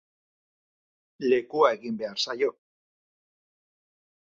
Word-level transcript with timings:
Lekua 1.33 1.71
egin 1.77 2.03
behar 2.03 2.27
zaio! 2.27 2.53